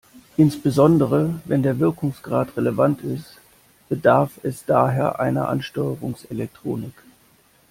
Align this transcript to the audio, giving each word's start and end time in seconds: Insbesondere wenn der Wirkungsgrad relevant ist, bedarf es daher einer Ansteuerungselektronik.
Insbesondere 0.35 1.29
wenn 1.45 1.61
der 1.61 1.77
Wirkungsgrad 1.77 2.57
relevant 2.57 3.01
ist, 3.01 3.37
bedarf 3.87 4.39
es 4.41 4.65
daher 4.65 5.19
einer 5.19 5.47
Ansteuerungselektronik. 5.47 6.93